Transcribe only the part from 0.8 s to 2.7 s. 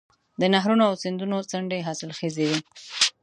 او سیندونو څنډې حاصلخیزې وي.